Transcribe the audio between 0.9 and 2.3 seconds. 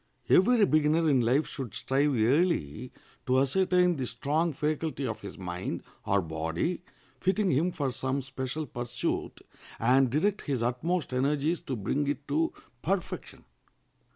in life should strive